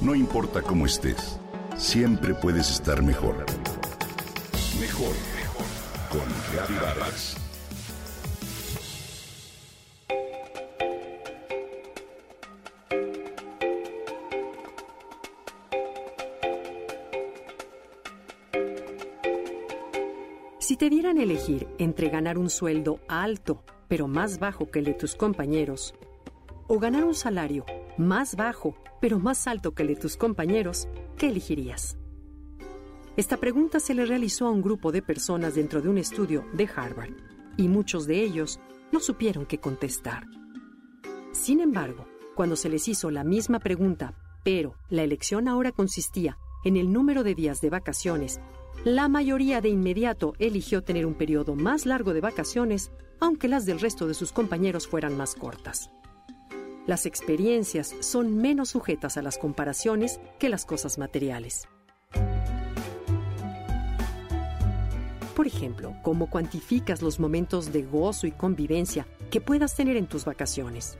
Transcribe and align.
No 0.00 0.14
importa 0.14 0.62
cómo 0.62 0.86
estés, 0.86 1.38
siempre 1.76 2.32
puedes 2.32 2.70
estar 2.70 3.02
mejor. 3.02 3.44
Mejor, 4.80 5.12
mejor. 5.36 5.66
Con 6.08 6.22
Reavivadas. 6.54 7.36
Si 20.60 20.78
te 20.78 20.88
dieran 20.88 21.18
elegir 21.18 21.68
entre 21.76 22.08
ganar 22.08 22.38
un 22.38 22.48
sueldo 22.48 23.00
alto, 23.06 23.62
pero 23.86 24.08
más 24.08 24.38
bajo 24.38 24.70
que 24.70 24.78
el 24.78 24.86
de 24.86 24.94
tus 24.94 25.14
compañeros, 25.14 25.94
o 26.68 26.78
ganar 26.78 27.04
un 27.04 27.14
salario 27.14 27.66
más 28.00 28.34
bajo, 28.34 28.74
pero 29.00 29.18
más 29.18 29.46
alto 29.46 29.72
que 29.72 29.82
el 29.82 29.88
de 29.88 29.96
tus 29.96 30.16
compañeros, 30.16 30.88
¿qué 31.16 31.28
elegirías? 31.28 31.96
Esta 33.16 33.36
pregunta 33.36 33.80
se 33.80 33.94
le 33.94 34.06
realizó 34.06 34.46
a 34.46 34.50
un 34.50 34.62
grupo 34.62 34.92
de 34.92 35.02
personas 35.02 35.54
dentro 35.54 35.82
de 35.82 35.88
un 35.88 35.98
estudio 35.98 36.44
de 36.52 36.68
Harvard, 36.74 37.14
y 37.56 37.68
muchos 37.68 38.06
de 38.06 38.22
ellos 38.22 38.60
no 38.92 39.00
supieron 39.00 39.46
qué 39.46 39.58
contestar. 39.58 40.24
Sin 41.32 41.60
embargo, 41.60 42.06
cuando 42.34 42.56
se 42.56 42.68
les 42.68 42.88
hizo 42.88 43.10
la 43.10 43.24
misma 43.24 43.58
pregunta, 43.58 44.14
pero 44.42 44.74
la 44.88 45.02
elección 45.02 45.48
ahora 45.48 45.72
consistía 45.72 46.38
en 46.64 46.76
el 46.76 46.92
número 46.92 47.22
de 47.22 47.34
días 47.34 47.60
de 47.60 47.70
vacaciones, 47.70 48.40
la 48.84 49.08
mayoría 49.08 49.60
de 49.60 49.68
inmediato 49.68 50.32
eligió 50.38 50.82
tener 50.82 51.04
un 51.04 51.14
periodo 51.14 51.54
más 51.54 51.84
largo 51.84 52.14
de 52.14 52.22
vacaciones, 52.22 52.92
aunque 53.18 53.48
las 53.48 53.66
del 53.66 53.80
resto 53.80 54.06
de 54.06 54.14
sus 54.14 54.32
compañeros 54.32 54.86
fueran 54.86 55.16
más 55.16 55.34
cortas. 55.34 55.90
Las 56.90 57.06
experiencias 57.06 57.94
son 58.00 58.36
menos 58.36 58.70
sujetas 58.70 59.16
a 59.16 59.22
las 59.22 59.38
comparaciones 59.38 60.18
que 60.40 60.48
las 60.48 60.64
cosas 60.66 60.98
materiales. 60.98 61.68
Por 65.36 65.46
ejemplo, 65.46 65.94
¿cómo 66.02 66.28
cuantificas 66.28 67.00
los 67.00 67.20
momentos 67.20 67.72
de 67.72 67.84
gozo 67.84 68.26
y 68.26 68.32
convivencia 68.32 69.06
que 69.30 69.40
puedas 69.40 69.76
tener 69.76 69.96
en 69.96 70.08
tus 70.08 70.24
vacaciones? 70.24 70.98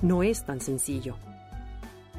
No 0.00 0.22
es 0.22 0.46
tan 0.46 0.60
sencillo. 0.60 1.16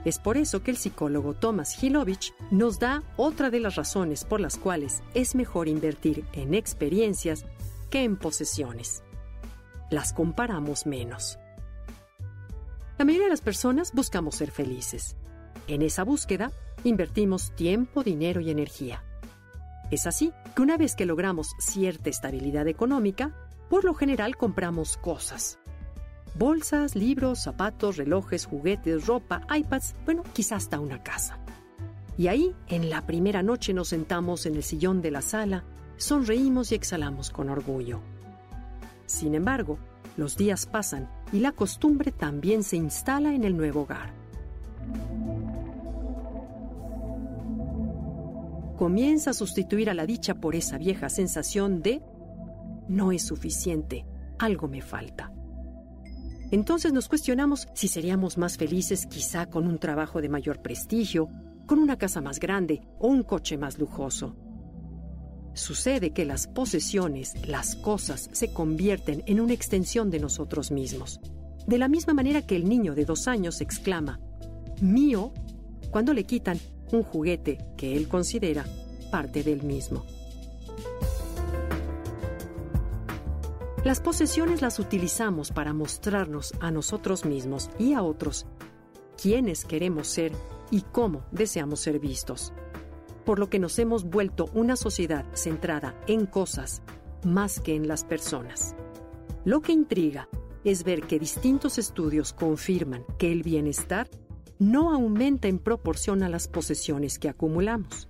Es 0.03 0.19
por 0.19 0.35
eso 0.35 0.61
que 0.61 0.71
el 0.71 0.75
psicólogo 0.75 1.33
Thomas 1.33 1.81
Hilovich 1.81 2.33
nos 2.51 2.77
da 2.77 3.03
otra 3.15 3.51
de 3.51 3.61
las 3.61 3.75
razones 3.75 4.25
por 4.25 4.41
las 4.41 4.57
cuales 4.57 5.01
es 5.13 5.33
mejor 5.33 5.69
invertir 5.69 6.25
en 6.33 6.53
experiencias 6.53 7.45
que 7.89 8.03
en 8.03 8.17
posesiones. 8.17 9.01
Las 9.89 10.11
comparamos 10.11 10.85
menos. 10.85 11.39
La 12.97 13.03
mayoría 13.03 13.25
de 13.25 13.31
las 13.31 13.41
personas 13.41 13.91
buscamos 13.93 14.35
ser 14.35 14.51
felices. 14.51 15.17
En 15.67 15.81
esa 15.81 16.03
búsqueda, 16.03 16.51
invertimos 16.85 17.53
tiempo, 17.55 18.03
dinero 18.03 18.39
y 18.39 18.49
energía. 18.49 19.03
Es 19.91 20.07
así 20.07 20.31
que 20.55 20.61
una 20.61 20.77
vez 20.77 20.95
que 20.95 21.05
logramos 21.05 21.55
cierta 21.59 22.09
estabilidad 22.09 22.67
económica, 22.69 23.33
por 23.69 23.83
lo 23.83 23.93
general 23.95 24.37
compramos 24.37 24.95
cosas. 24.95 25.59
Bolsas, 26.35 26.95
libros, 26.95 27.43
zapatos, 27.43 27.97
relojes, 27.97 28.45
juguetes, 28.45 29.07
ropa, 29.07 29.41
iPads, 29.53 29.95
bueno, 30.05 30.23
quizás 30.33 30.63
hasta 30.63 30.79
una 30.79 31.03
casa. 31.03 31.37
Y 32.17 32.27
ahí, 32.27 32.55
en 32.67 32.89
la 32.89 33.05
primera 33.05 33.43
noche 33.43 33.73
nos 33.73 33.89
sentamos 33.89 34.45
en 34.45 34.55
el 34.55 34.63
sillón 34.63 35.01
de 35.01 35.11
la 35.11 35.21
sala, 35.21 35.65
sonreímos 35.97 36.71
y 36.71 36.75
exhalamos 36.75 37.29
con 37.29 37.49
orgullo. 37.49 37.99
Sin 39.05 39.35
embargo, 39.35 39.77
los 40.17 40.37
días 40.37 40.65
pasan 40.65 41.09
y 41.35 41.41
la 41.41 41.51
costumbre 41.51 42.13
también 42.13 42.63
se 42.63 42.77
instala 42.77 43.33
en 43.33 43.43
el 43.43 43.57
nuevo 43.57 43.81
hogar. 43.81 44.13
Comienza 48.77 49.31
a 49.31 49.33
sustituir 49.33 49.89
a 49.89 49.93
la 49.93 50.05
dicha 50.05 50.35
por 50.35 50.55
esa 50.55 50.77
vieja 50.77 51.09
sensación 51.09 51.81
de 51.81 52.01
no 52.87 53.11
es 53.11 53.23
suficiente, 53.23 54.05
algo 54.39 54.69
me 54.69 54.81
falta. 54.81 55.33
Entonces 56.51 56.93
nos 56.93 57.09
cuestionamos 57.09 57.67
si 57.73 57.89
seríamos 57.89 58.37
más 58.37 58.55
felices 58.55 59.05
quizá 59.05 59.47
con 59.47 59.67
un 59.67 59.77
trabajo 59.77 60.21
de 60.21 60.29
mayor 60.29 60.61
prestigio, 60.61 61.27
con 61.65 61.79
una 61.79 61.97
casa 61.97 62.21
más 62.21 62.39
grande 62.39 62.81
o 62.97 63.09
un 63.09 63.23
coche 63.23 63.57
más 63.57 63.77
lujoso. 63.77 64.37
Sucede 65.55 66.11
que 66.11 66.25
las 66.25 66.47
posesiones, 66.47 67.33
las 67.47 67.77
cosas, 67.77 68.29
se 68.33 68.51
convierten 68.51 69.23
en 69.25 69.39
una 69.39 69.53
extensión 69.53 70.11
de 70.11 70.19
nosotros 70.19 70.69
mismos. 70.69 71.21
De 71.65 71.77
la 71.77 71.87
misma 71.87 72.13
manera 72.13 72.45
que 72.45 72.57
el 72.57 72.67
niño 72.67 72.93
de 72.93 73.05
dos 73.05 73.29
años 73.29 73.61
exclama, 73.61 74.19
mío, 74.81 75.31
cuando 75.91 76.13
le 76.13 76.25
quitan 76.25 76.59
un 76.91 77.03
juguete 77.03 77.57
que 77.77 77.95
él 77.95 78.09
considera 78.09 78.65
parte 79.09 79.43
del 79.43 79.63
mismo. 79.63 80.05
Las 83.85 84.01
posesiones 84.01 84.61
las 84.61 84.77
utilizamos 84.77 85.51
para 85.51 85.71
mostrarnos 85.71 86.53
a 86.59 86.69
nosotros 86.69 87.23
mismos 87.23 87.69
y 87.79 87.93
a 87.93 88.03
otros 88.03 88.45
quiénes 89.21 89.63
queremos 89.63 90.07
ser 90.07 90.33
y 90.69 90.81
cómo 90.81 91.23
deseamos 91.31 91.79
ser 91.79 91.99
vistos 91.99 92.51
por 93.25 93.39
lo 93.39 93.49
que 93.49 93.59
nos 93.59 93.77
hemos 93.79 94.05
vuelto 94.05 94.49
una 94.53 94.75
sociedad 94.75 95.25
centrada 95.33 95.99
en 96.07 96.25
cosas 96.25 96.81
más 97.23 97.59
que 97.59 97.75
en 97.75 97.87
las 97.87 98.03
personas. 98.03 98.75
Lo 99.43 99.61
que 99.61 99.73
intriga 99.73 100.29
es 100.63 100.83
ver 100.83 101.01
que 101.01 101.19
distintos 101.19 101.77
estudios 101.77 102.33
confirman 102.33 103.03
que 103.17 103.31
el 103.31 103.43
bienestar 103.43 104.09
no 104.59 104.93
aumenta 104.93 105.47
en 105.47 105.59
proporción 105.59 106.23
a 106.23 106.29
las 106.29 106.47
posesiones 106.47 107.19
que 107.19 107.29
acumulamos. 107.29 108.07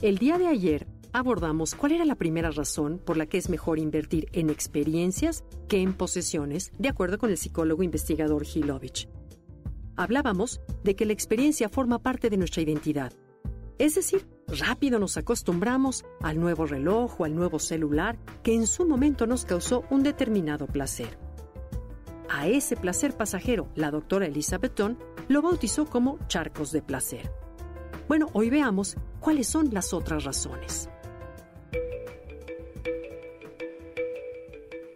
El 0.00 0.18
día 0.18 0.38
de 0.38 0.46
ayer 0.46 0.86
abordamos 1.12 1.74
cuál 1.74 1.92
era 1.92 2.04
la 2.04 2.14
primera 2.14 2.50
razón 2.50 3.00
por 3.04 3.16
la 3.16 3.26
que 3.26 3.38
es 3.38 3.50
mejor 3.50 3.78
invertir 3.78 4.28
en 4.32 4.48
experiencias 4.48 5.44
que 5.68 5.82
en 5.82 5.92
posesiones, 5.92 6.72
de 6.78 6.88
acuerdo 6.88 7.18
con 7.18 7.30
el 7.30 7.36
psicólogo 7.36 7.82
investigador 7.82 8.44
Hilovich. 8.46 9.08
Hablábamos 9.96 10.60
de 10.82 10.96
que 10.96 11.04
la 11.04 11.12
experiencia 11.12 11.68
forma 11.68 11.98
parte 11.98 12.30
de 12.30 12.38
nuestra 12.38 12.62
identidad 12.62 13.12
es 13.80 13.94
decir, 13.94 14.28
rápido 14.46 14.98
nos 14.98 15.16
acostumbramos 15.16 16.04
al 16.20 16.38
nuevo 16.38 16.66
reloj 16.66 17.18
o 17.18 17.24
al 17.24 17.34
nuevo 17.34 17.58
celular 17.58 18.18
que 18.42 18.54
en 18.54 18.66
su 18.66 18.86
momento 18.86 19.26
nos 19.26 19.46
causó 19.46 19.84
un 19.88 20.02
determinado 20.02 20.66
placer. 20.66 21.18
A 22.28 22.46
ese 22.46 22.76
placer 22.76 23.16
pasajero, 23.16 23.68
la 23.74 23.90
doctora 23.90 24.26
Elizabeth 24.26 24.78
lo 25.28 25.40
bautizó 25.40 25.86
como 25.86 26.18
charcos 26.28 26.72
de 26.72 26.82
placer. 26.82 27.32
Bueno, 28.06 28.28
hoy 28.34 28.50
veamos 28.50 28.98
cuáles 29.18 29.46
son 29.46 29.72
las 29.72 29.94
otras 29.94 30.24
razones. 30.24 30.90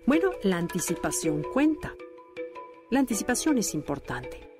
Bueno, 0.06 0.32
la 0.42 0.58
anticipación 0.58 1.42
cuenta. 1.54 1.94
La 2.90 3.00
anticipación 3.00 3.56
es 3.56 3.72
importante. 3.72 4.53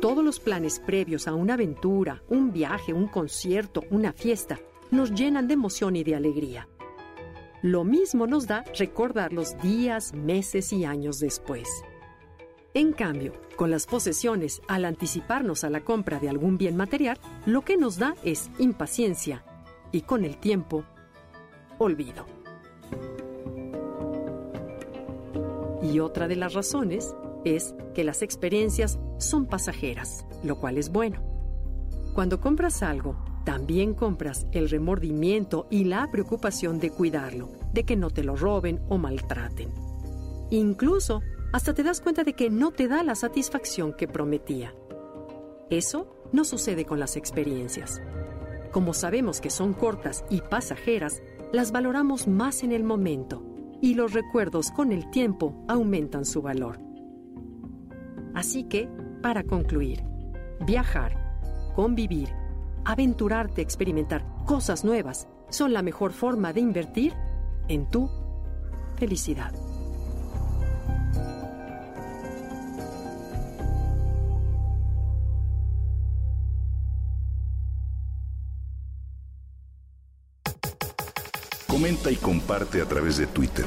Todos 0.00 0.24
los 0.24 0.38
planes 0.38 0.78
previos 0.78 1.26
a 1.26 1.34
una 1.34 1.54
aventura, 1.54 2.22
un 2.28 2.52
viaje, 2.52 2.92
un 2.92 3.08
concierto, 3.08 3.82
una 3.90 4.12
fiesta, 4.12 4.60
nos 4.92 5.10
llenan 5.10 5.48
de 5.48 5.54
emoción 5.54 5.96
y 5.96 6.04
de 6.04 6.14
alegría. 6.14 6.68
Lo 7.62 7.82
mismo 7.82 8.28
nos 8.28 8.46
da 8.46 8.64
recordar 8.78 9.32
los 9.32 9.60
días, 9.60 10.14
meses 10.14 10.72
y 10.72 10.84
años 10.84 11.18
después. 11.18 11.68
En 12.74 12.92
cambio, 12.92 13.32
con 13.56 13.72
las 13.72 13.86
posesiones, 13.86 14.62
al 14.68 14.84
anticiparnos 14.84 15.64
a 15.64 15.70
la 15.70 15.80
compra 15.80 16.20
de 16.20 16.28
algún 16.28 16.58
bien 16.58 16.76
material, 16.76 17.18
lo 17.44 17.62
que 17.62 17.76
nos 17.76 17.98
da 17.98 18.14
es 18.22 18.50
impaciencia 18.60 19.44
y 19.90 20.02
con 20.02 20.24
el 20.24 20.36
tiempo, 20.36 20.84
olvido. 21.78 22.24
Y 25.82 25.98
otra 25.98 26.28
de 26.28 26.36
las 26.36 26.54
razones 26.54 27.16
es 27.56 27.74
que 27.94 28.04
las 28.04 28.22
experiencias 28.22 28.98
son 29.18 29.46
pasajeras, 29.46 30.26
lo 30.42 30.58
cual 30.58 30.78
es 30.78 30.90
bueno. 30.90 31.22
Cuando 32.14 32.40
compras 32.40 32.82
algo, 32.82 33.16
también 33.44 33.94
compras 33.94 34.46
el 34.52 34.68
remordimiento 34.68 35.66
y 35.70 35.84
la 35.84 36.10
preocupación 36.10 36.78
de 36.80 36.90
cuidarlo, 36.90 37.48
de 37.72 37.84
que 37.84 37.96
no 37.96 38.10
te 38.10 38.24
lo 38.24 38.36
roben 38.36 38.80
o 38.88 38.98
maltraten. 38.98 39.70
Incluso, 40.50 41.22
hasta 41.52 41.74
te 41.74 41.82
das 41.82 42.00
cuenta 42.00 42.24
de 42.24 42.34
que 42.34 42.50
no 42.50 42.72
te 42.72 42.88
da 42.88 43.02
la 43.02 43.14
satisfacción 43.14 43.94
que 43.94 44.08
prometía. 44.08 44.74
Eso 45.70 46.14
no 46.32 46.44
sucede 46.44 46.84
con 46.84 47.00
las 47.00 47.16
experiencias. 47.16 48.00
Como 48.72 48.92
sabemos 48.92 49.40
que 49.40 49.50
son 49.50 49.72
cortas 49.72 50.24
y 50.28 50.40
pasajeras, 50.42 51.22
las 51.52 51.72
valoramos 51.72 52.28
más 52.28 52.62
en 52.62 52.72
el 52.72 52.84
momento 52.84 53.42
y 53.80 53.94
los 53.94 54.12
recuerdos 54.12 54.70
con 54.70 54.92
el 54.92 55.08
tiempo 55.10 55.64
aumentan 55.68 56.24
su 56.24 56.42
valor. 56.42 56.87
Así 58.38 58.62
que, 58.62 58.88
para 59.20 59.42
concluir, 59.42 60.04
viajar, 60.64 61.72
convivir, 61.74 62.28
aventurarte 62.84 63.62
experimentar 63.62 64.24
cosas 64.46 64.84
nuevas 64.84 65.26
son 65.50 65.72
la 65.72 65.82
mejor 65.82 66.12
forma 66.12 66.52
de 66.52 66.60
invertir 66.60 67.14
en 67.66 67.90
tu 67.90 68.08
felicidad. 68.94 69.52
Comenta 81.66 82.12
y 82.12 82.16
comparte 82.16 82.80
a 82.82 82.86
través 82.86 83.16
de 83.16 83.26
Twitter. 83.26 83.66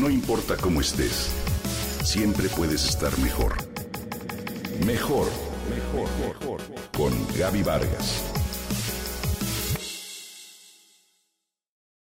No 0.00 0.08
importa 0.08 0.56
cómo 0.56 0.80
estés 0.80 1.43
siempre 2.04 2.48
puedes 2.48 2.84
estar 2.84 3.16
mejor. 3.18 3.54
Mejor, 4.86 5.26
mejor. 5.70 6.60
Con 6.96 7.12
Gaby 7.36 7.62
Vargas. 7.62 8.33